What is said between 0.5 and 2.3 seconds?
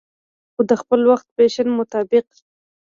خو دخپل وخت د فېشن مطابق